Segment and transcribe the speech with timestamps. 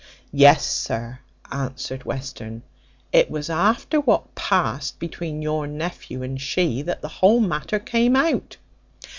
[0.33, 1.19] "Yes, sir,"
[1.51, 2.63] answered Western,
[3.13, 8.15] "it was after what passed between your nephew and she that the whole matter came
[8.15, 8.57] out.